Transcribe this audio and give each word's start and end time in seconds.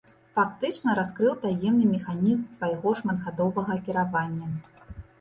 Фактычна 0.37 0.95
раскрыў 0.99 1.35
таемны 1.43 1.85
механізм 1.95 2.43
свайго 2.57 2.97
шматгадовага 3.03 3.81
кіравання. 3.87 4.55